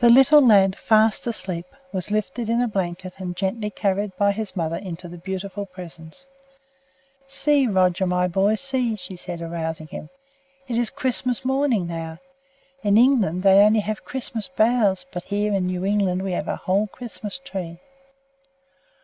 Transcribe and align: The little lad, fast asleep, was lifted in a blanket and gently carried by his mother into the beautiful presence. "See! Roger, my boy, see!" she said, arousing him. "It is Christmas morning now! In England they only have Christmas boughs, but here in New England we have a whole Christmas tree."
The 0.00 0.10
little 0.10 0.44
lad, 0.44 0.74
fast 0.76 1.28
asleep, 1.28 1.66
was 1.92 2.10
lifted 2.10 2.48
in 2.48 2.60
a 2.60 2.66
blanket 2.66 3.12
and 3.18 3.36
gently 3.36 3.70
carried 3.70 4.16
by 4.16 4.32
his 4.32 4.56
mother 4.56 4.74
into 4.74 5.06
the 5.06 5.16
beautiful 5.16 5.64
presence. 5.64 6.26
"See! 7.28 7.68
Roger, 7.68 8.04
my 8.04 8.26
boy, 8.26 8.56
see!" 8.56 8.96
she 8.96 9.14
said, 9.14 9.40
arousing 9.40 9.86
him. 9.86 10.08
"It 10.66 10.76
is 10.76 10.90
Christmas 10.90 11.44
morning 11.44 11.86
now! 11.86 12.18
In 12.82 12.96
England 12.98 13.44
they 13.44 13.60
only 13.60 13.78
have 13.78 14.04
Christmas 14.04 14.48
boughs, 14.48 15.06
but 15.12 15.22
here 15.22 15.54
in 15.54 15.66
New 15.66 15.84
England 15.84 16.22
we 16.22 16.32
have 16.32 16.48
a 16.48 16.56
whole 16.56 16.88
Christmas 16.88 17.38
tree." 17.38 17.78